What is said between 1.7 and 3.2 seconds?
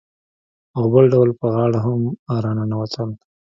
هم راننوتل.